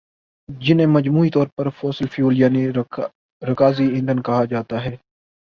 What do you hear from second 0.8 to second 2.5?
مجموعی طور پر فوسل فیول